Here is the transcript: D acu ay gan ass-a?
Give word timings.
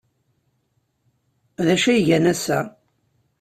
D 1.65 1.67
acu 1.73 1.87
ay 1.89 2.01
gan 2.07 2.25
ass-a? 2.33 2.59